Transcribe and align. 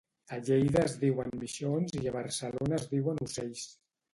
A 0.35 0.37
Lleida 0.45 0.79
es 0.85 0.95
diuen 1.03 1.35
mixons 1.41 1.95
i 1.99 2.03
a 2.07 2.15
Barcelona 2.21 2.81
es 2.81 2.89
diuen 2.95 3.25
ocells 3.27 3.65